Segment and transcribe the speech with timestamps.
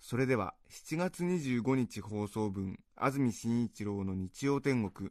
[0.00, 5.10] それでは7月25日放送分安住紳一郎の日曜天国。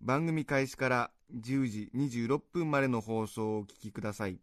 [0.00, 4.38] 番組開始から10時26分までの放送をお聞きください。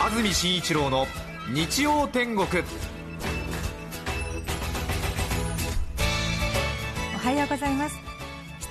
[0.00, 1.06] 安住紳一郎の
[1.52, 2.46] 日曜天国。
[7.14, 7.96] おはようございます。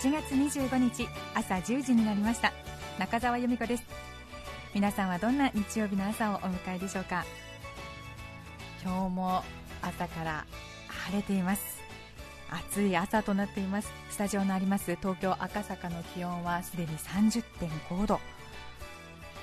[0.02, 2.52] 7月25日朝10時になりました。
[3.00, 3.84] 中澤由美子です。
[4.74, 7.26] 皆さんはどんな日曜日の朝をお迎えでしょうか？
[8.84, 9.44] 今日も
[9.82, 10.46] 朝から
[10.88, 11.82] 晴れています。
[12.50, 13.92] 暑い朝となっています。
[14.10, 18.20] スタジオのあります東京赤坂の気温はすでに30.5度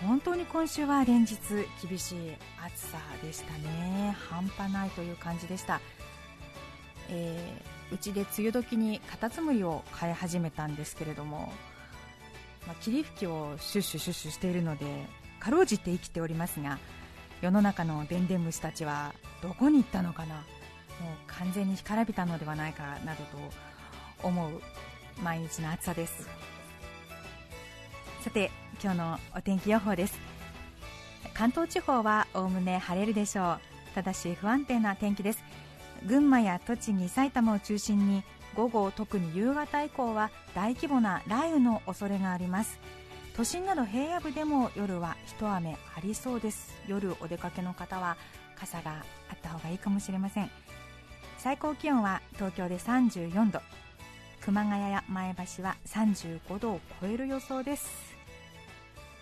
[0.07, 1.37] 本当に今週は連日
[1.89, 2.17] 厳しい
[2.65, 4.15] 暑さでしたね。
[4.31, 5.81] 半端ないという感じでした。
[7.09, 11.51] えーうちで梅雨時にカタツムリを飼い始めたんですけれども、
[12.69, 14.85] まあ、霧吹きをシュッシュシュッシュしているので
[15.41, 16.79] かろうじて生きておりますが
[17.41, 20.35] 世の中のでんでん虫たちはどこに行ったのかな？
[20.35, 20.45] もう
[21.29, 23.39] 完全に干からびたのではないかなどと
[24.23, 24.61] 思う
[25.23, 26.29] 毎日の暑さです。
[28.21, 28.51] さて
[28.83, 30.19] 今日のお天気予報です。
[31.33, 33.61] 関東地方はおおむね晴れるでしょう。
[33.95, 35.43] ただし不安定な天気です。
[36.05, 38.25] 群馬や栃木、埼玉を中心に
[38.59, 42.81] 午後、特に夕方以降は大規模な雷雨の恐れがあります。
[43.37, 46.75] 都心など平野部でも夜は一雨ありそうです。
[46.89, 48.17] 夜お出かけの方は
[48.57, 50.51] 傘があった方がいいかもしれません。
[51.39, 53.61] 最高気温は東京で34度。
[54.41, 58.17] 熊谷や前橋は35度を超える予想です。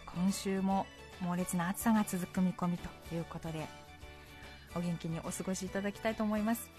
[0.06, 0.86] 今週も
[1.20, 3.66] 猛烈な暑さが続く見込みということで
[4.74, 6.70] お元気にお過ごしいただきたいと思います。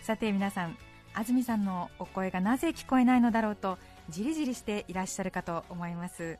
[0.00, 0.78] さて皆さん
[1.14, 6.38] 安住さんのお声がなぜ聞こえないのだろうとじりじりしていらっしゃるかと思います。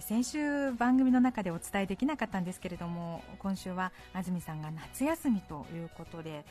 [0.00, 6.46] 先週番組の中でお伝えできなかったんですけれども今週は安住さんが夏休みということで、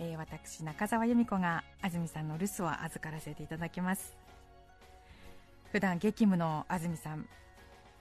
[0.00, 4.16] えー私中澤由美子が安住さんの留守を預からせていただきます。
[5.72, 7.28] 普段激務の安住さん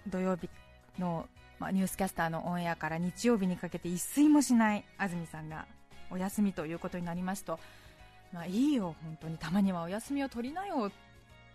[0.07, 0.49] 土曜日
[0.97, 1.27] の、
[1.59, 5.65] まあ、ニュースキャスターのオンエアから日曜日にかけて一睡もしない安住さんが
[6.09, 7.59] お休みということになりますと、
[8.33, 9.37] まあ、いいよ、本当に。
[9.37, 10.91] たまにはお休みを取りなよ、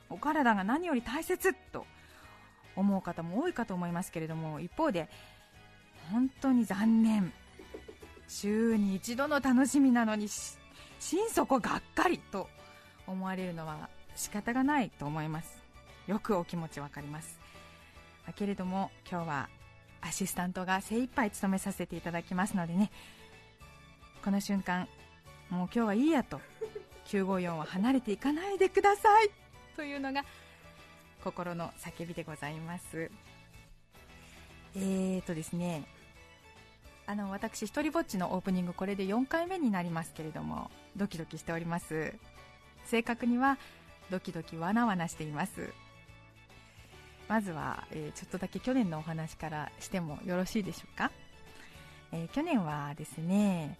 [0.08, 1.86] お体が何より大切と。
[2.76, 4.60] 思う方も多いかと思いますけれども。
[4.60, 5.08] 一方で
[6.10, 7.32] 本当に残念。
[8.28, 10.26] 週に一度の楽しみなのに
[10.98, 12.48] 心底がっかりと
[13.06, 15.62] 思われるのは仕方がないと思います。
[16.06, 17.38] よくお気持ちわかります。
[18.36, 19.48] けれども今日は
[20.00, 22.90] アシスタントが精一杯務めさせていただきますのでね。
[24.24, 24.88] この瞬間
[25.50, 26.40] もう今日はいいやと。
[27.12, 29.30] 954を離れていかないでください。
[29.76, 30.24] というのが
[31.22, 33.10] 心の叫びでございます。
[34.74, 35.84] えーとですね
[37.06, 42.14] あの私一人ぼっちのオープニングこれで4回目になりますけれどもドキドキしております。
[42.86, 43.58] 正確には
[44.10, 45.72] ドキドキわなわなしています。
[47.28, 51.10] まずは、えーちょっとだけ去年のお話からしてもよろしいでしょうか、
[52.12, 53.78] えー去年はですね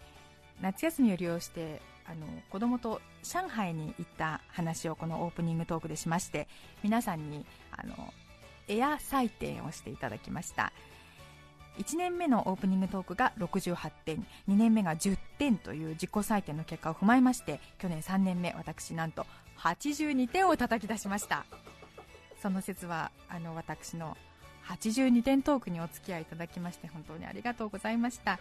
[0.61, 6.49] 夏休みを利用してあの子供と上海に行った話をこのオープニングトークでしまして
[6.83, 8.13] 皆さんにあの
[8.69, 10.73] エア採点をしていただきました。
[11.79, 19.25] 1年目のオープニングトークが68点2年目が10点という自己採点の結果を踏まえまして去年3年目私なんと
[19.59, 21.47] 82点を叩き出しました。
[22.43, 24.17] その説はあの私の
[24.69, 28.39] 82点トークにお付き合いいただきまして本当にありがとうございました。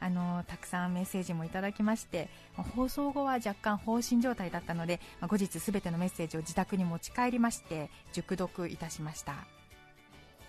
[0.00, 9.34] あのたくさんメッセージもいただきまして放送後は若干放心状態だったのでまあ後日すべてのメッセージを自宅に持ち帰りまして熟読いたしました。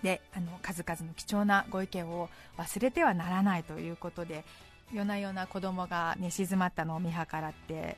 [0.01, 4.44] であの数々の貴重なご意見を忘れてはならないということで
[4.92, 7.97] 夜な夜な子供が寝静まったのを見計らって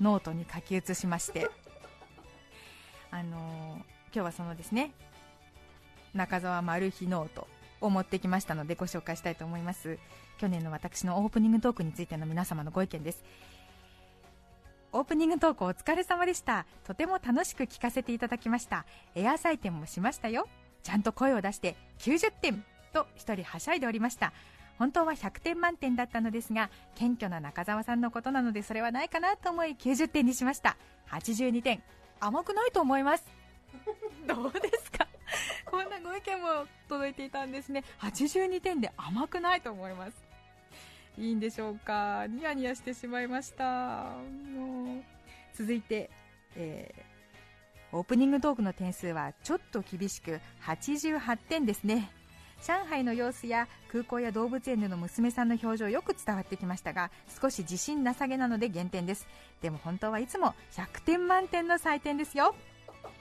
[0.00, 1.50] ノートに書き写しまして
[3.10, 4.92] あの今日はそのですね
[6.14, 7.46] 中澤マル秘ノート
[7.80, 9.98] を持ってきましたのでご紹介したいと思います。
[10.38, 13.24] 去年の私のオープニングトークについての皆様のご意見です。
[14.92, 16.66] オープニングトークお疲れ様でした。
[16.84, 18.84] とても楽しく聞かせていただきました。
[19.14, 20.46] エア採点もしましたよ。
[20.82, 24.32] ちゃんと声を出して90点と一人はしゃいでおりました。
[24.78, 30.76] 本当は100点満点だったのですが謙虚な中澤さんのことなのでそれはないかなと思い90点にしました。
[31.10, 31.82] 82点
[32.20, 33.24] 甘くないと思います。
[34.26, 35.06] どうですか？
[35.66, 37.82] こんなご意見も届いていたんですね。
[38.00, 40.23] 82点で甘くないと思います。
[41.16, 42.26] いいんでしょうか？
[42.28, 44.16] ニヤニヤしてしまいました。
[44.54, 45.02] もう
[45.56, 46.10] 続いて、
[46.56, 47.14] えー
[47.96, 52.10] オープニングトークの点数はちょっと厳しく88点ですね。
[52.66, 59.28] 上海の様子や空港や動物園での娘さんの表情よく伝わってきましたが少し自信なさげなので減点です。
[59.62, 62.56] でも本当はいつも100点満点の採点ですよ。
[62.88, 63.12] 本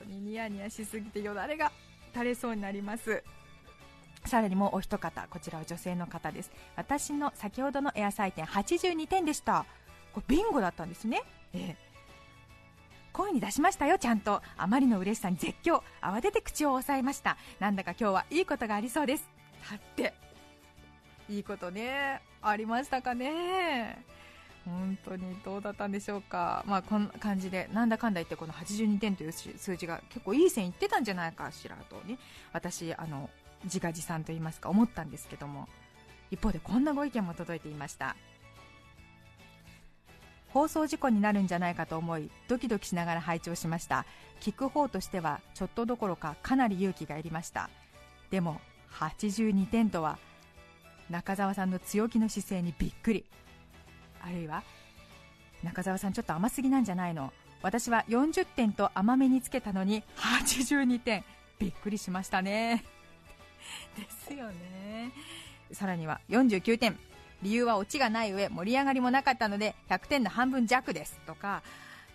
[0.00, 1.72] 当にニヤニヤしすぎてよだれが
[2.12, 3.24] 垂れそうになります。
[4.24, 6.50] さらにもうお一方こちらは女性の方です。
[6.76, 9.66] 私の先ほどのエア採点82点でした。
[10.12, 11.22] これビンゴだったんですね。
[11.52, 11.92] ええ。
[13.12, 14.40] 声に出しましたよちゃんと。
[14.56, 15.82] あまりの嬉しさに絶叫。
[16.00, 17.36] 慌てて口を押さえました。
[17.60, 19.28] なんだか今日はいいことがありそうです。
[19.70, 20.14] だって。
[21.28, 22.22] いいことね。
[22.40, 24.04] ありましたかね。
[24.64, 26.64] 本当にどうだったんでしょうか。
[26.66, 32.18] まあこんな感じでなんだかんだ言ってこの82点という数字が結構いい線いってたんじゃないかしらとね。
[32.52, 33.28] 私あの
[33.64, 35.68] 自画自賛と言いますか思ったんですけども
[36.30, 38.16] 一方でこんなご意見も届いていました。
[40.48, 44.04] 放送事故になるんじゃないかと思いドキドキしながら拝聴しました。
[44.40, 47.70] 聞く方としてはちょっとどころかかなり勇気がいりました。
[48.30, 48.60] でも
[48.92, 50.18] 82点とは
[51.08, 53.24] 中澤さんの強気の姿勢にびっくり。
[54.22, 54.62] あるいは
[55.62, 57.32] 中澤さんちょっと甘すぎなんじゃないの。
[57.62, 61.24] 私は40点と甘めにつけたのに82点。
[61.58, 62.84] びっくりしましたね。
[63.96, 65.12] ですよね。
[65.72, 66.98] さらには49点。
[67.42, 71.18] 理由はオチがない上盛り上がりもなかったので100点の半分弱です。
[71.26, 71.62] とか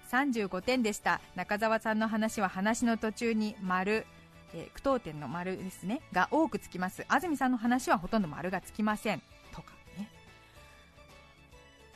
[0.10, 1.20] 35点でした。
[1.36, 4.06] 中澤さんの話は話の途中に丸
[4.54, 6.02] えー句読点の丸ですね。
[6.14, 7.06] が多くつきます。
[7.08, 9.22] 安住さんの話はほとんど丸がつきません。
[9.54, 10.10] とかね。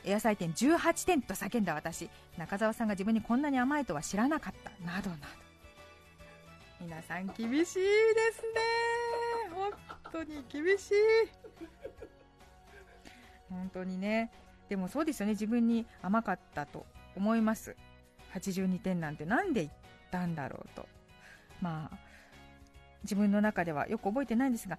[0.04, 2.10] エア採点18点と叫んだ私。
[2.36, 4.70] 中澤さんが自分にこんなに甘いとは知らなかった。
[4.84, 5.22] などなど。
[6.80, 9.21] 皆さん厳しいですね。
[10.12, 10.94] 当に厳しい。
[13.48, 14.30] 本当にね。
[14.68, 15.32] でもそうですよね。
[15.32, 16.86] 自分に甘かったと
[17.16, 17.76] 思います。
[18.34, 19.24] 82点なんて。
[19.24, 19.72] なんで言っ
[20.10, 20.86] たんだろうと。
[21.60, 21.98] まあ
[23.02, 24.78] 自分の中ではよく覚えてないんですが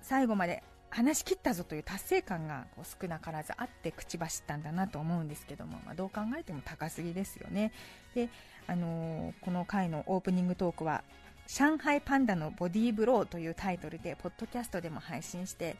[0.00, 7.72] 最後まで話し切ったぞという達成感がこう少なからずあって口走ったんだなと思うんですけども、まあ、どう考えても高すぎですよね。
[8.14, 8.28] で、
[8.66, 11.02] あのーこの回のオープニングトークは
[11.46, 15.76] 「上海パンダのボディーブロー」というタイトルでポッドキャストでも配信して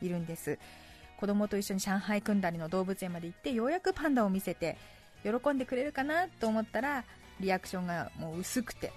[0.00, 0.58] いるんです。
[1.18, 4.76] 子供と一緒に上海くんだりの動物園まで行ってようやくパンダを見せて
[5.22, 7.04] 喜んでくれるかなと思ったら
[7.40, 8.92] リアクションがもう薄くて。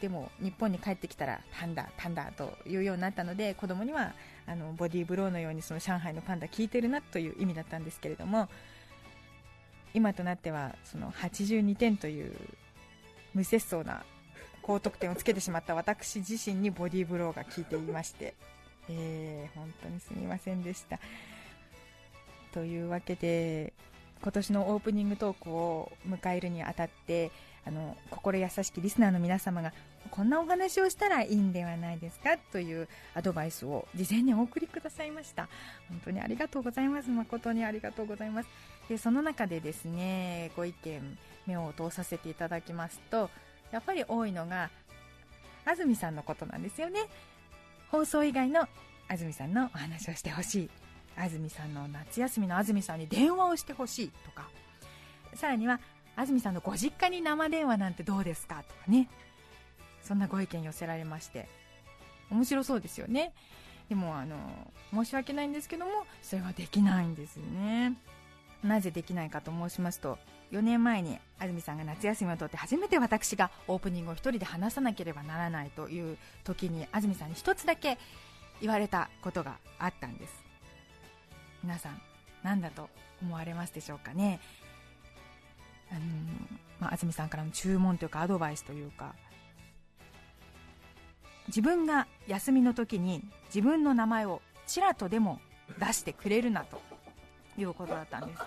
[0.00, 4.12] でも日本に帰ってきたらパンダパンダというようになったので子供には
[4.46, 8.48] あのボディーブローのようにその上海のパンダ効いてるなという意味だったんですけれども
[9.94, 12.34] 今となってはその82点という
[13.32, 14.04] 無節操な
[14.66, 18.34] 高得点をつけてしまった私自身にボディーブローが効いていまして、
[18.88, 20.98] えー本当にすみませんでした。
[22.52, 23.72] というわけで
[24.22, 27.30] 今年のオープニングトークを迎えるにあたって
[27.64, 29.72] あの心優しきリスナーの皆様が
[30.10, 35.48] こんなお話をしたらいいんではないですかというアドバイスを事前にお送りくださいました。
[35.88, 37.10] 本当にありがとうございます。
[37.10, 38.48] 誠にありがとうございます。
[38.88, 43.30] でその中でですねご意見目を通させていただきますと
[43.70, 44.70] やっぱり多いのが
[45.64, 47.00] 安住さんのことなんですよね。
[47.90, 48.68] 放送以外の
[49.08, 50.70] 安住さんのお話をしてほしい。
[51.16, 54.48] 安住さんの夏休みの安住さんに電話をしてほしいとか。
[55.34, 55.80] さらには
[56.14, 59.08] 安住さんのご実家に生電話なんてどうですかとかね。
[60.02, 61.48] そんなご意見寄せられまして。
[62.30, 63.32] 面白そうですよね。
[63.88, 64.36] でもあの
[64.92, 67.94] 申し訳ないんですけどもそれはできないんですね。
[68.64, 70.18] なぜできないかと申しますと
[70.52, 77.98] 4年前に安住さんが夏休みを取って初めて私がオープニングを一人で話さなければならないという時に安住さんに一つだけ
[78.60, 80.44] 言われたことがあったんです。
[81.62, 82.00] 皆さん
[82.42, 82.88] 何だと
[83.20, 84.40] 思われますでしょうかね。
[85.90, 86.00] あの
[86.80, 89.14] まあ、安住さんからの注文というかアドバイスというか。
[91.48, 93.22] 自分が休みの時に
[93.54, 95.40] 自分の名前をちらとでも
[95.78, 96.80] 出してくれるなと
[97.56, 98.42] いうことだったんです。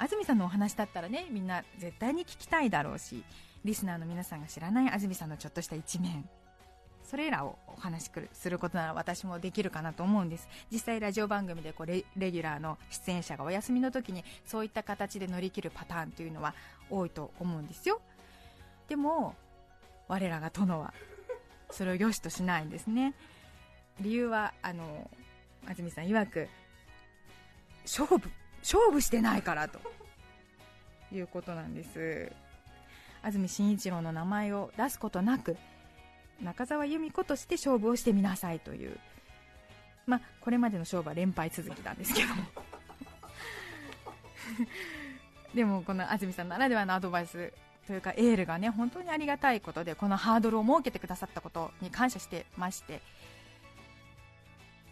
[0.00, 3.24] 安住さんのお話だったらねみんな絶対に聞きたいだろうし
[3.64, 6.28] リスナーの皆さんが知らない安住さんのちょっとした一面
[7.04, 10.48] それらをお話しすることなら私もできるかなと思うんです。
[10.72, 16.54] 実際ラジオ番組でこうレレギュラーの出演者がお休みの時にそういった形で乗り切るパターンというのは
[16.90, 18.00] 多いと思うんですよ。
[18.88, 19.34] でも
[20.08, 20.94] 我らが殿は
[21.70, 23.14] それを良しとしないんですね。
[24.00, 25.10] 理由はあの
[25.66, 26.48] 安住さん曰く
[27.84, 28.30] 勝負。
[28.64, 29.78] 勝負してないからと。
[31.12, 32.32] いうことなんです。
[33.22, 35.56] 安住紳一郎の名前を出すことなく
[36.42, 38.98] 中澤由美子として勝負をしてみなさいという。
[40.06, 42.44] まあこれまでの勝負は連敗続きなんですけども。
[45.54, 47.52] でもこの安住さんならではのアドバイス
[47.86, 53.00] というかエールがね本当にありがたいことでこのハードルを設けてくださったことに感謝してまして。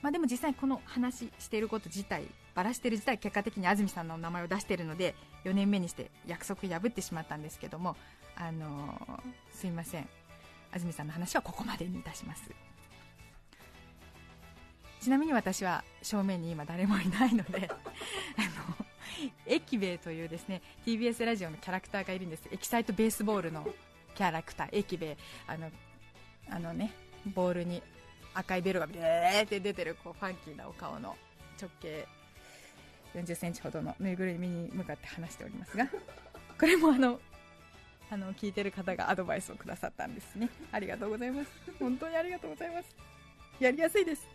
[0.01, 7.97] まあでも実際この話していること自体バラしてる自体結果的に安住さんの名前を出しているので4年目にして約束破ってしまったんですけども
[8.37, 10.09] あのーすいません。
[10.73, 12.51] 安住さんの話はここまでにいたします。
[15.01, 17.69] ちなみに私は正面に今誰もいないので
[18.39, 18.87] あの
[19.47, 22.49] 駅兵衛というですね TBS ラジオのキャラクターがいるんです。
[22.51, 23.69] エキサイトベースボールの
[24.15, 25.17] キャラクター駅兵衛
[25.47, 25.71] あの
[26.51, 26.93] あのね
[27.35, 27.83] ボールに
[28.35, 31.17] 赤いベロがビーって出てるこうファンキーなお顔の
[31.61, 32.07] 直径
[33.15, 35.87] 40センチほどのぬいぐるみに向かって話しておりますが
[36.59, 37.21] これもあの
[38.11, 40.51] あの聞いてる方がアドバイスをくださったんですね。
[40.71, 41.51] ありがとうございます。
[41.79, 42.95] 本当にありがとうございます。
[43.59, 44.29] やりやすいです。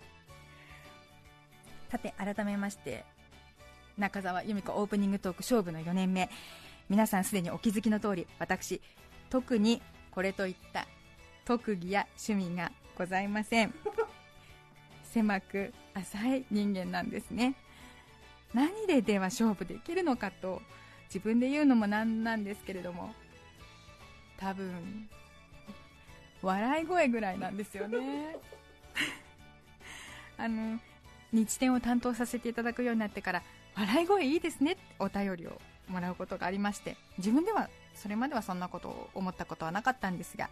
[1.92, 3.06] さて改めまして
[3.98, 6.30] 中澤由美子オープニングトーク勝負の4年目。
[6.90, 8.82] 皆さんすでにお気づきの通り私
[9.30, 10.88] 特にこれといった
[11.46, 13.74] 特技や趣味がございません。
[15.04, 17.56] 狭く浅い人間なんですね
[18.54, 20.62] 何ででは勝負できるのかと
[21.10, 23.14] 自分で言うのもなんなんですけれども
[24.38, 25.10] 多分
[26.42, 28.38] 笑い声ぐらいなんですよね。
[30.38, 30.80] あの
[31.32, 33.44] 日展を担当させていただくようになってから
[33.76, 40.50] 笑い声いいですねってお便りをもらうことがありまして自分ではそれまではそんなことを思ったことはなかったんですが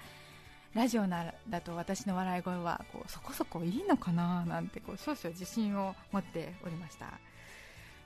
[0.74, 7.20] ラジオなだと私の笑い声はこうそこそこいいのかななんてこう少々自信を持っておりました。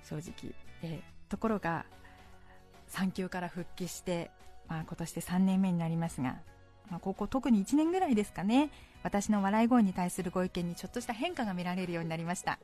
[0.03, 0.53] 正直、
[0.83, 1.85] えところが
[2.87, 4.31] 産休から復帰して、
[4.67, 6.37] まあ、今年で3年目になりますが、
[6.89, 8.71] まあ、ここ特に1年ぐらいですかね
[9.03, 12.59] 私の笑い声に対するご意見にちょっとした変化が見られるようになりました。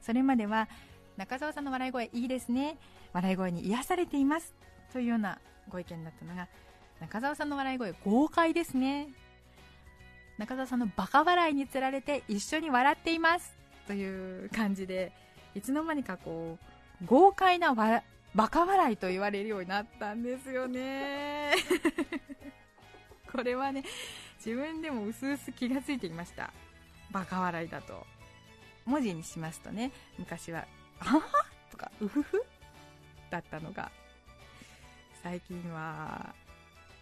[0.00, 0.68] それまでは
[1.16, 2.76] 中澤さんの笑い声いいですね
[3.12, 4.54] 笑い声に癒されています
[4.92, 5.38] というような
[5.70, 6.48] ご意見だったのが
[7.00, 9.08] 中澤さんの笑い声豪快ですね。
[10.36, 13.54] 中澤さんのバカ笑いにつられて一緒に笑っています
[13.86, 15.12] という感じで
[15.54, 16.58] いつの間にかこ
[17.02, 18.02] う豪快なわ
[18.34, 21.54] バカ笑いと言われるようになったんですよね。
[23.30, 23.84] これはね
[24.44, 26.52] 自分でも薄々気がついていました。
[27.10, 28.06] バカ笑いだと。
[28.84, 30.66] 文字にしますとね昔は
[31.00, 31.20] 「あは？
[31.20, 31.22] は
[31.70, 32.44] とか「うふふ」
[33.30, 33.90] だったのが。
[35.22, 36.34] 最近は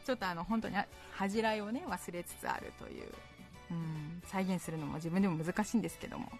[0.04, 0.76] ちょっとあの本当に
[1.12, 3.08] 恥じらいをね忘れつつあるという、
[3.70, 6.30] うん、再現するのも自分でも難しいんですけども。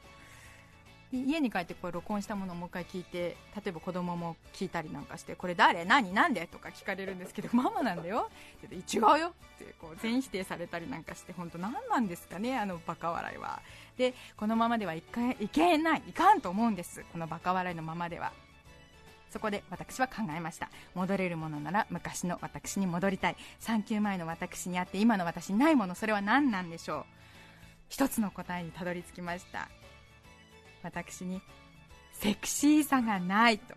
[1.14, 5.84] 家に帰ってこれ録音したものをもう一回聞いて例えば子供も聞いたりなんかしてこれ誰？
[5.84, 6.14] 何？
[6.14, 6.46] なんで？
[6.46, 8.30] とか聞かれるんですけど ママなんだよ。
[8.64, 12.58] って言って違うよってこう全否定されたりなんかして本当何なんですかね？
[12.58, 13.60] あのバカ笑いは。
[13.98, 17.04] でこのままではいかいけないいかんと思うんです。
[17.12, 18.32] このバカ笑いのままでは。
[19.32, 20.68] そこで私は考えました。
[20.94, 23.36] 戻れるものなら昔の私に戻りたい。
[23.58, 25.94] 産休前の私にあって今の私にないもの。
[25.94, 27.04] それは何なんでしょう？
[27.88, 29.68] 一つの答えにたどり着きました。
[30.82, 31.40] 私に
[32.12, 33.74] セクシーさがないと。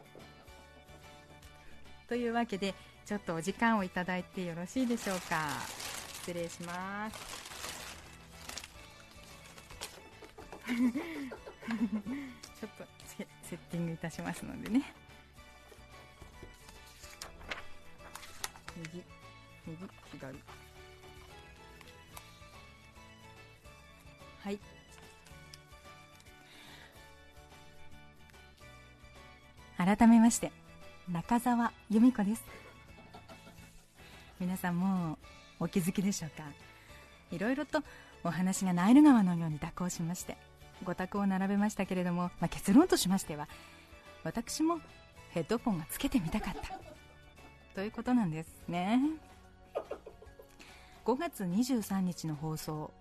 [2.07, 5.47] というわけでちょっとお時間をいただいてよろしいでしょうか？
[6.21, 7.45] 失礼します。
[10.65, 14.93] ちょっとセセッティングいたしますのでね。
[18.77, 19.03] 右。
[19.67, 19.77] 右
[20.11, 20.39] 左。
[24.43, 24.59] はい。
[29.77, 30.51] 改めまして
[31.11, 32.43] 中澤由美子です。
[34.39, 35.17] 皆さんも
[35.59, 36.43] うお気づきでしょうか？
[37.31, 37.81] いろいろと
[38.23, 40.37] お話がナイル川のように蛇行しまして
[40.83, 43.47] ご託を並べましたけれども、まあ、結論としましては
[44.23, 44.79] 私も
[45.31, 46.84] ヘッドフォンがつけてみたかった。
[47.75, 49.01] ということなんですね。
[51.03, 52.91] 5月23日の放送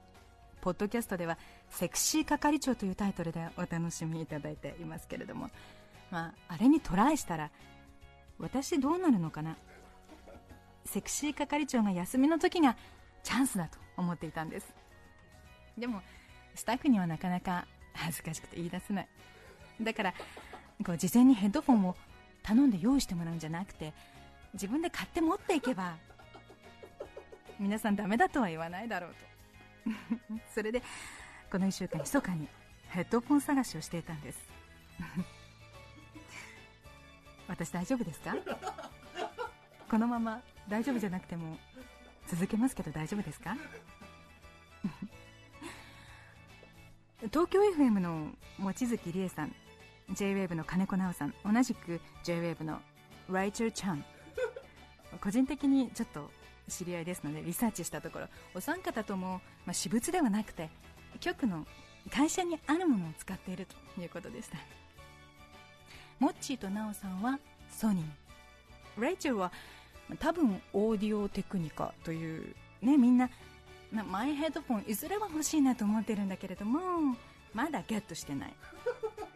[0.61, 1.38] ポッドキャストでは
[1.71, 5.50] 「セクシー係長」というタイトルでお楽しみいただいていますけれども。
[6.11, 7.50] まあ、あれにトライしたら
[8.38, 9.57] 私どうなるのかな。
[10.85, 12.76] セクシー係長が休みの時が
[13.23, 14.75] チャンスだと思っていたんです。
[15.78, 16.02] でも
[16.54, 19.09] スタッフにはなかなか恥ずかしくて言い出せない。
[19.81, 20.14] だから
[20.85, 21.97] こう事前にヘッドフォンを
[22.43, 23.93] 頼んで用意してもらうんじゃなくて
[24.54, 25.94] 自分で買って持っていけば
[27.58, 29.25] 皆さんダメだとは言わないだろうと。
[30.54, 30.82] それで
[31.50, 32.49] この1週間密かに
[32.88, 34.38] ヘッドフォン探しをしていたんです。
[37.46, 38.34] 私大丈夫ですか？
[39.90, 41.58] このまま大丈夫じゃなくても
[42.26, 43.56] 続けますけど大丈夫ですか？
[47.32, 49.54] 東京 FM の望月理恵さん
[50.11, 52.80] JWAVE の金子直さん同じく JWAVE の
[53.30, 54.04] ライチューちゃん
[55.25, 56.31] 個人的にちょっと
[56.69, 60.69] 知り合いですのでリサーチしたところお三方とも、まあ、私物ではなくて
[61.19, 61.66] 局の
[62.11, 63.66] 会社にあるものを使っている
[63.97, 64.59] ということでした。
[66.19, 67.38] モッチーとナオさんは
[67.71, 69.00] ソニー。
[69.00, 69.50] レイチェルは
[70.19, 73.31] 多分オーディオテクニカというねみんな
[73.90, 77.16] マイヘッドフォンいずれは欲しいなと思ってるんだけれども
[77.54, 78.54] まだゲットしてない。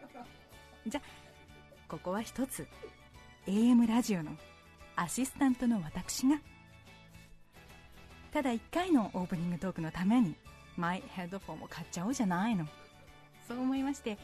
[0.85, 1.01] じゃ
[1.87, 2.67] ここは一つ。
[3.47, 4.37] AM ラジオの
[4.99, 6.41] アシスタントの私が。
[8.33, 10.35] ただ1回のオープニングトークのために
[10.75, 12.67] マイヘッドフォンを買っちゃおうじゃないの。
[13.47, 14.17] そう思いまして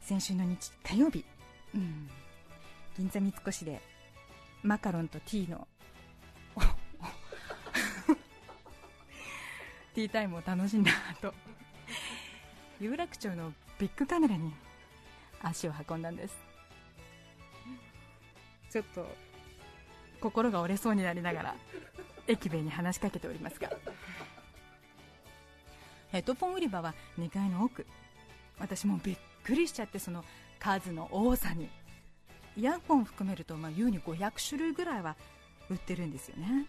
[0.00, 1.22] 先週の日火曜日、
[1.74, 2.08] うん、
[2.96, 3.82] 銀座三越で
[4.62, 5.68] マカロンとティーの
[9.94, 11.34] ティータイムを楽しんだ後
[12.80, 14.50] 有楽町のビッグカメラに
[15.42, 16.34] 足を運んだんです。
[18.70, 19.29] ちょっと
[20.20, 21.54] 心が折れそうになりながら
[22.26, 23.70] 駅兵衛に話しかけておりますが。
[26.12, 27.86] ヘッドフォン売り場は2階の奥。
[28.58, 30.24] 私もびっくりしちゃってその
[30.58, 31.68] 数の多さに。
[32.56, 35.16] イヤホン含めると、まあ、優に500種類ぐらいは
[35.70, 36.66] 売ってるんですよね。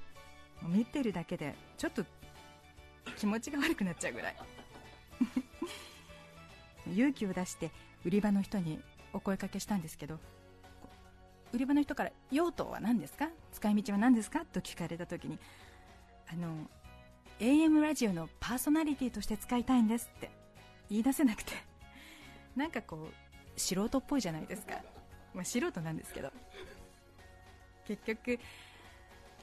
[0.62, 2.06] 見てるだけでちょっと
[3.18, 4.36] 気持ちが悪くなっちゃうぐらい。
[6.94, 7.72] 勇気を出して
[8.06, 8.80] 売り場の人に
[9.14, 10.20] お声かけしたんですけど
[11.54, 13.30] 売り場の人から用途は何ですか？
[13.54, 14.46] 使い道は何ですか？
[14.46, 15.38] と聞かれた時に
[16.32, 16.70] あの
[17.40, 20.30] AM ラジオのパーソナリティとして使いたいんですって
[20.90, 21.52] 言い出せなくて
[22.56, 24.82] なんかこう素人っぽいじゃないですか、
[25.34, 26.32] まあ、素人なんですけど。
[27.88, 28.40] 結局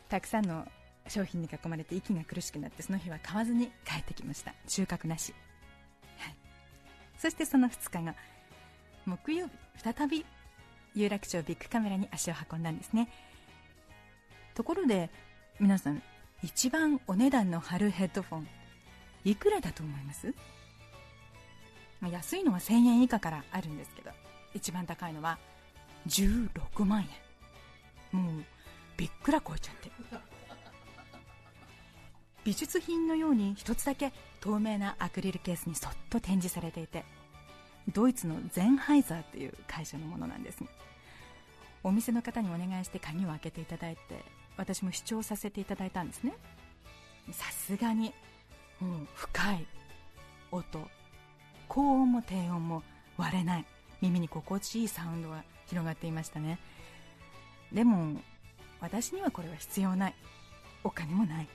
[0.09, 0.67] たくさんの
[1.09, 4.55] 商品に囲まれて息が苦しくなってその日は買わずに帰ってきました。
[4.67, 5.35] 収穫なし、
[6.19, 6.37] はい、
[7.19, 8.15] そしてその2日後
[9.05, 10.25] 木曜日再び
[10.95, 13.09] 有楽町ビッグカメラに足を運んだんですね。
[14.55, 15.11] ところで
[15.61, 16.03] 皆さん
[16.43, 18.49] 一番お値段の張るヘッドフォン
[19.25, 20.35] いくらだと思います？
[22.01, 24.11] 安いのは1000円以下からあるんですけど
[24.55, 25.39] 一番高いのは
[26.07, 27.07] 16万
[28.13, 28.21] 円。
[28.21, 28.45] もう
[28.97, 29.91] びっくら超えちゃって。
[32.45, 37.05] 美術品のように一つだけ透明なアクリルケースにそっと展示されていて
[37.93, 40.69] ドイツのゼンハイザーっていう会社のものなんですね。
[41.83, 44.25] お店の方にお願いして鍵を開けていただいて
[44.57, 46.35] 私も視聴させていただいたんですね。
[47.33, 48.13] さすがに
[48.81, 49.67] も、う、深い
[50.51, 50.89] 音
[51.69, 52.83] 高音も低音も
[53.17, 53.67] 割れない
[54.01, 56.59] 耳に心地いいサウンドが広がっていましたね。
[57.73, 58.21] でも
[58.81, 60.15] 私にはこれは必要ない。
[60.85, 61.49] お金もない。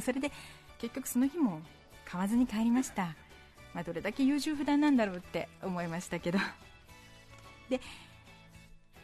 [0.00, 0.30] それで
[0.78, 1.60] 結局その日も
[2.04, 3.16] 買わずに帰りました。
[3.74, 6.38] まあ、どれだけ優柔不断なんだろうって思いましたけど。
[7.68, 7.80] で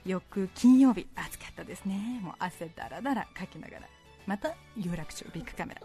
[0.07, 2.21] 翌金曜日暑かったですね。
[2.23, 3.89] もう汗だらだらかきながら。
[4.27, 5.83] また有楽町ビッグカメラ。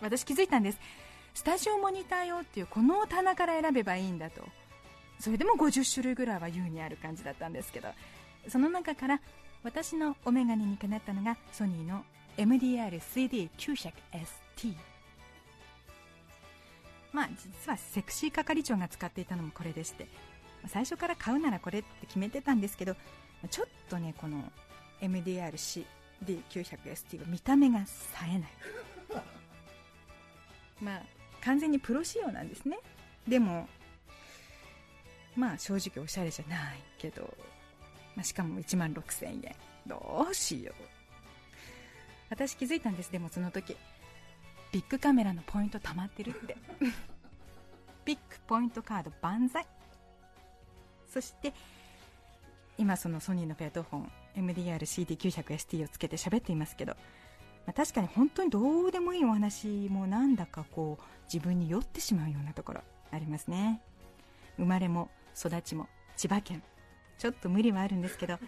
[0.00, 0.80] 私気づいたんです。
[1.34, 4.48] スタジオモニター用っていうこの棚から選べばいいんだと。
[5.18, 7.88] それでも50種類ぐらいは優にある感じだったんですけど。
[8.48, 9.20] その中から
[9.62, 12.06] 私のお眼鏡にかなったのがソニーの
[12.38, 14.89] MDR-CD900ST
[17.12, 20.06] まあ実はセクシー係長が使っていたのもこれでして
[20.68, 22.94] 最初から買うならこれって決めてたんですけど
[23.50, 24.44] ちょっとねこの
[25.00, 28.50] MDR-CD900ST は見た目が冴えない。
[30.80, 31.02] まあ
[31.40, 32.78] 完全にプロ仕様なんですね。
[33.26, 33.66] でも
[35.36, 37.34] まあ正直おしゃれじゃないけど、
[38.14, 39.56] まあ、しかも1万6000円。
[39.86, 40.82] どうしよう。
[42.28, 43.10] 私気づいたんです。
[43.10, 43.74] でもその時
[44.72, 46.56] ビッグカメラのポイント溜まってるって。
[48.04, 49.66] ビッグポイントカード万歳。
[51.08, 51.52] そして
[52.78, 56.92] 今そのソニーのヘッドフォン MDR-CD900ST をつけて喋っていますけど、
[57.66, 63.82] まあ、確かに本当にどうでもいいお話もなんだかこう自分に酔ってしまうようなところありますね。
[64.56, 66.62] 生まれも育ちも千葉県。
[67.20, 68.38] ちょっと無理はあるんですけど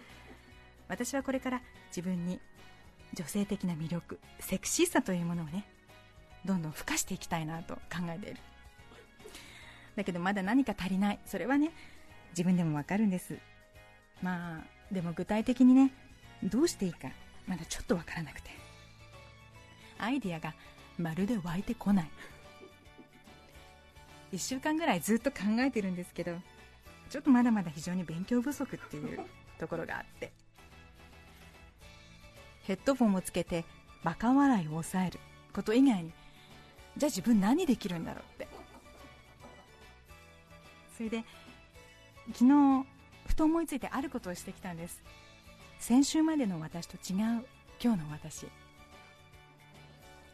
[0.89, 2.39] 私はこれから自分に
[3.13, 5.67] 女性的な魅力セクシーさというものをね
[6.45, 8.39] どんどん付加していきたいなと考えている。
[9.95, 11.19] だけどまだ何か足りない。
[11.25, 11.71] それはね
[12.31, 13.37] 自分でもわかるんです。
[14.21, 15.91] まあでも具体的にね
[16.43, 17.09] どうしていいか
[17.47, 18.49] まだちょっとわからなくて。
[19.99, 20.53] アイディアが
[20.97, 22.09] まるで湧いてこない。
[24.33, 26.35] 1週間ぐらいずっと考えてるんですけど
[27.09, 29.19] ちょっとまだまだ非常に勉強不足っていう
[29.59, 30.31] ところがあって。
[32.63, 33.65] ヘッドフォンをつけて
[34.03, 35.19] バカ笑いを抑える
[35.53, 36.11] こと以外に
[36.97, 38.47] じゃあ自分何できるんだろうって。
[40.95, 41.23] それで
[42.33, 42.85] 昨日
[43.25, 45.01] ふと思いついてあることをしてきたんです。
[45.79, 47.45] 先週までの私と違う
[47.81, 48.43] 今日の私。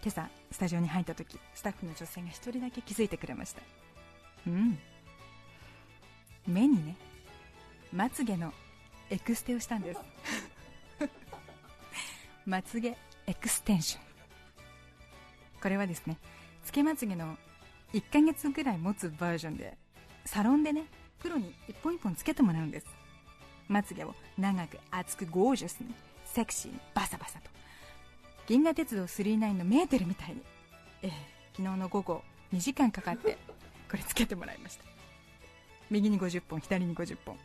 [0.02, 3.62] 今朝スタジオに入った時スタッフの女性が一人だけ気づいてくれました。
[4.48, 4.78] うん。
[6.48, 6.96] 目にね
[7.92, 8.54] まつげの
[9.10, 10.00] エクステをしたんです。
[12.46, 14.04] まつげエクステンション。
[15.62, 16.18] これはですね
[16.70, 17.36] つけまつげの
[17.96, 19.76] 1ヶ月ぐらい持つバージョンで
[20.24, 20.84] サロンでね
[21.18, 22.86] プロに一本一本つけてもらうんです。
[23.68, 27.50] まつげを長く厚くゴージャスにセクシーにバサバサと。
[28.46, 30.44] 銀河鉄道999のメーテルみたいに、
[31.02, 31.12] えー
[31.58, 32.22] 昨日の午後
[32.54, 33.40] 2時間かかって
[33.90, 34.84] これつけてもらいました。
[35.90, 37.36] 右に50本左に50本。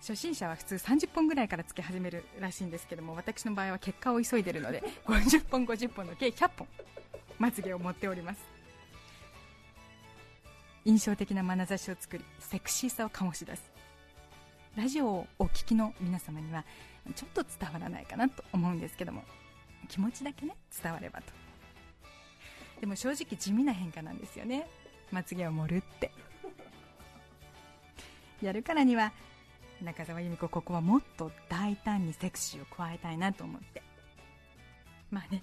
[0.00, 6.68] 初心者は普通30本ぐらいからつけ始めるらしいんですけども私の場合は結果を急いでいるので 50本50本の計100本
[7.40, 8.40] まつげを持っております。
[10.84, 13.62] 印象的な眼差しを作りセクシーさを醸し出す。
[14.76, 16.64] ラジオをお聞きの皆様には
[17.14, 19.24] ちょっと伝わらないかなと思うんですけども
[19.88, 21.32] 気持ちだけね伝わればと。
[22.78, 24.68] でも正直地味な変化なんですよね。
[25.10, 26.12] まつげを盛るって。
[28.42, 29.12] やるからには
[29.82, 33.82] 中澤由美子ここはもっと大胆にセクシーを加えたいなと思って。
[35.10, 35.42] まあね。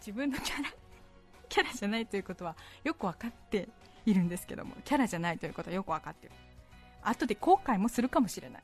[0.00, 0.70] 自分のキャラ
[1.48, 3.68] キャラじゃないということはよく分かって
[4.06, 6.34] いるんですけどもキャラじゃないということはよく分かっている。
[7.02, 8.62] 後で後悔もするかもしれない。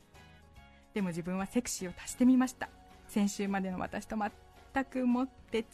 [0.95, 2.69] でも自分はセクシーを足してみました。
[3.09, 5.67] 先週までの私と全くもって違う。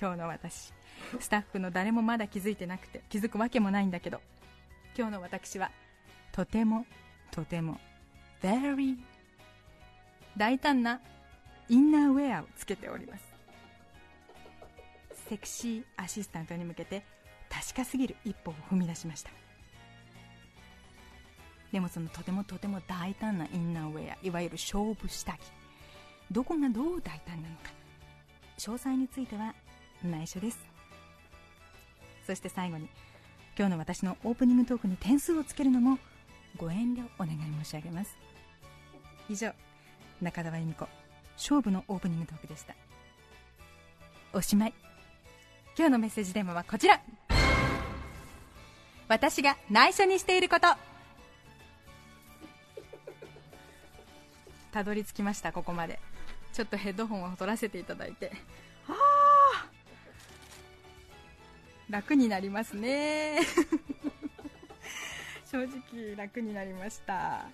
[0.00, 0.72] 今日の私。
[1.20, 4.20] スタッフの誰もまだ気づいてなくて気づくわけもないんだけど。
[4.96, 5.70] 今日の私は
[6.32, 6.84] とても
[7.30, 7.78] とても
[8.42, 8.96] very
[10.36, 11.00] 大胆な
[11.68, 13.27] インナーウェアをつけております。
[15.28, 17.04] セクシーアシスタントに向けて
[17.50, 19.30] 確かすぎる一歩を踏み出しました。
[21.70, 25.38] でもそのとてもとても大胆なインナーウェアいわゆる勝負下着。
[26.30, 27.70] どこがどう大胆なのか。
[28.58, 29.54] 詳細については
[30.02, 30.58] 内緒です。
[32.26, 32.88] そして最後に
[33.58, 35.98] 今日の私のオープニングトークに点数をつけるのも
[36.56, 38.16] ご遠慮お願い申し上げます。
[39.28, 39.52] 以上
[40.22, 40.88] 中澤由美子
[41.36, 42.74] 勝負のオープニングトークでした。
[44.32, 44.87] おしまい。
[45.78, 47.00] 今日のメッセージテーマはこちら。
[49.06, 50.66] 私が内緒にしていること。
[54.72, 56.00] たどり着きましたここまで。
[56.52, 58.32] ちょっとヘッドホンを取らせていただいて。
[58.88, 59.68] ああ
[61.88, 63.38] 楽になりますね。
[65.48, 67.44] 正直楽になりました。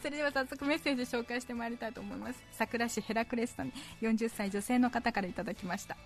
[0.00, 2.42] それでは早速メッセージ紹介してまいりたいと思います。
[2.52, 5.96] 桜市ヘラクレスさん40歳女性の方からいただきました。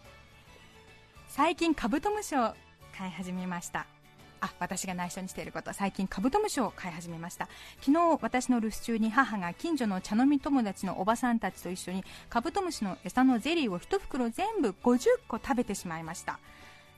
[1.28, 2.54] 最近カブトムシを
[2.96, 3.86] 飼い始めました。
[4.40, 5.72] あ私が内緒にしていること。
[5.72, 7.48] 最近カブトムシを飼い始めました。
[7.80, 16.40] 昨日私の留守中に母が近所の茶飲み友達のおばさんたちと一緒にカブトムシの餌のゼリーを1袋全部50個食べてしまいました。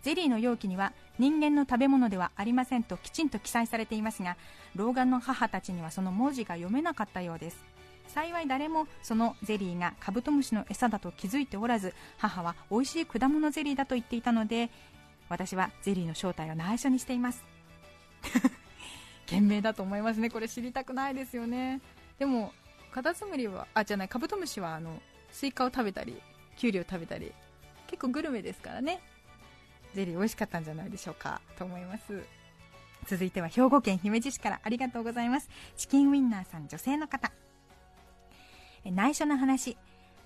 [0.06, 4.36] ゼリーの容器には人間の食べ物ではありませんときちんと記載されていますが
[4.76, 7.64] 老眼の母たちにはその文字が読めなかったようです。
[8.06, 14.70] 幸い誰もそのゼリーがカブトムシの餌だと気づいておらず母は美味しい果物ゼリーだと言っていたので
[15.28, 17.44] 私はゼリーの正体を内緒にしています。
[19.26, 20.30] 賢明だと思いますね。
[20.30, 21.80] これ知りたくないですよね。
[22.20, 22.52] でも
[22.92, 26.22] カタツムリはあじゃないカブトムシはあのスイカを食べたり
[26.56, 27.32] キュウリを食べたり
[27.88, 29.00] 結構グルメですからね。
[29.96, 32.22] ゼリー美味しかったんじゃないでしょうかと思います。
[33.06, 35.48] 続いては兵庫県姫路市からありがとうございます。
[35.76, 37.32] チキンウィンナーさん女性の方。
[38.84, 39.76] え内緒の話。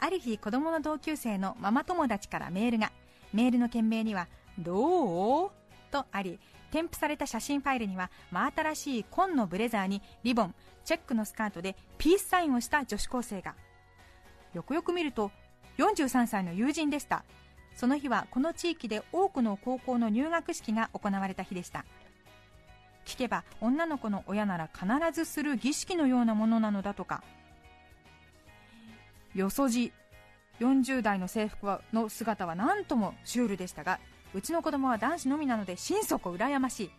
[0.01, 2.91] ある日子供の同級生のママ友達からメールが。
[3.33, 4.27] メールの件名には
[4.59, 5.51] 「どう?」
[5.93, 6.41] とあり
[6.73, 10.55] 添付された写真ファイルには真新しい紺のブレザーにリボン
[10.85, 13.55] チェックのスカートでピースサインをした女子高生が。
[14.53, 15.31] よくよく見ると
[15.79, 17.25] 43歳の友人でした。
[17.77, 21.85] その日はこの地域で多くの高校の入学式が行われた日でした。
[23.07, 27.23] 聞けば女の子の親なら必ずする儀式のようなものなのだとか。
[29.35, 29.93] よそじ
[30.61, 33.99] 40代の制服の姿は何ともシュールでしたが
[34.35, 36.91] うちの子供は男子のみなので心底羨ましい。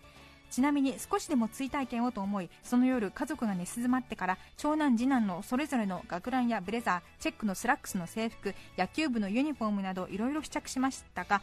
[0.51, 11.41] ちなみに少しでも追体験をと思いその夜家族が寝静まってから長男次男のそれぞれの学ランやブレザーチェックのスラックスの制服野球部のユニフォームなどいろいろ試着しましたが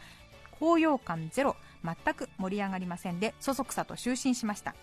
[0.59, 4.75] 高揚感ゼロ全く盛り上がりませんでそそくさと就寝しました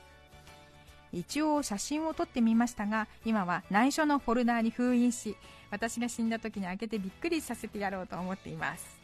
[1.13, 5.37] 一応写真を撮ってみましたが今は内緒のフォルダーに封印し
[5.71, 8.96] 私が死んだ時に開けてびっくりさせてやろうと思っています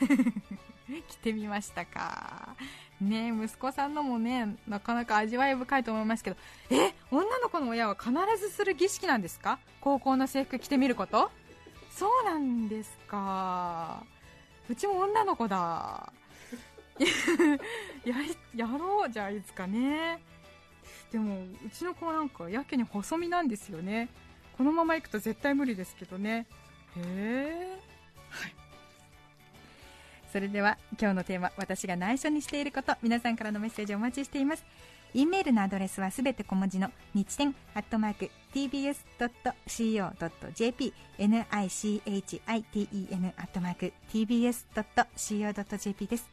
[1.08, 2.56] 着てみましたか。
[3.00, 6.36] ね息子さんのもねなかなか味わい深いと思いますけど。
[6.70, 9.58] え女の子の親は必ずする儀式なんですか？
[9.80, 11.30] 高校の制服着てみること？
[11.90, 14.04] そうなんですか。
[14.68, 16.12] うちも女の子だ。
[18.04, 18.14] や
[18.54, 20.20] やろうじゃあいつかね。
[21.10, 24.08] でもうちの子なんかやけに細身なんですよね。
[24.56, 26.46] このままいくと絶対無理ですけどね。
[26.96, 27.78] へえ
[28.30, 28.54] はい
[30.34, 34.64] それでは今日のテーマ私が内緒にしていること皆さんからのメッセージお待ちしています。
[35.14, 46.28] E メールのアドレスはすべて小文字の日天アットマーク tbs.co.jp nichiten アットマーク tbs.co.jp です。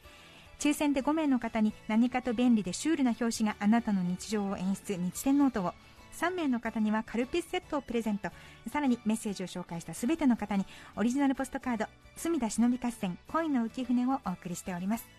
[0.57, 5.73] 抽選で5名の方に何かと便利でシュールな表紙があなたの日常を演出日天ノートを
[6.21, 8.29] 3名の方にはカルピスセットをプレゼント。
[8.71, 15.09] さらにメッセージを紹介したすべての方にオリジナルポストカード隅田忍び合戦恋の浮舟をお送りしております。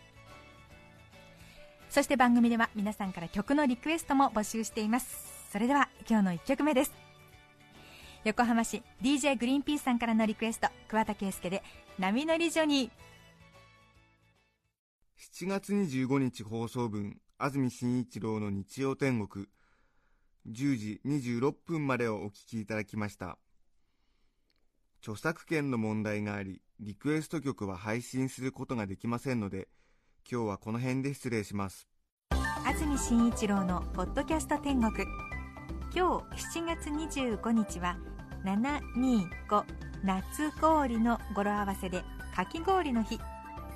[1.90, 5.48] そして番組では皆さんから曲のリクエストも募集しています。
[5.50, 6.92] それでは今日の1曲目です。
[8.24, 11.64] 横浜市 DJ グリーンピースさんからのリクエスト桑田佳祐で
[11.98, 12.90] 「波乗りジョニー」
[15.44, 19.48] 7月25日放送分安住紳一郎の日曜天国。
[20.48, 23.38] 10時26分までをお聞きいただきました。
[25.00, 29.68] 著作権の問題がありリクエスト曲は配信することができませんので
[30.30, 31.88] 今日はこの辺で失礼します。
[32.64, 35.06] 安住紳一郎の「ポッドキャスト天国」
[35.94, 37.98] 今日7月25日は
[38.44, 39.64] 725
[40.04, 42.02] 夏氷の語呂合わせで
[42.34, 43.18] かき氷の日。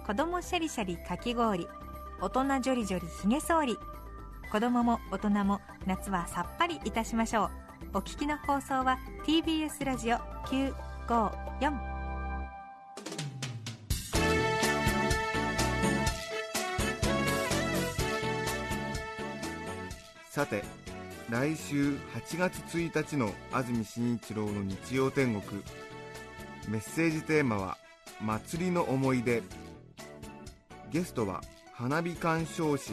[0.07, 1.66] 子供シャリシャリかき氷。
[2.20, 3.79] 大人ジョリジョリひげ剃り
[4.50, 7.50] 子供も大人も夏はさっぱりいたしましょう。
[7.94, 11.96] お聞きの放送は TBS ラジオ954
[20.30, 20.62] さて
[21.28, 25.62] 来週8月1日の安住紳一郎の日曜天国。
[26.68, 27.78] メッセージテーマは
[28.20, 29.42] 「祭りの思い出」
[30.90, 32.92] ゲストは花火鑑賞師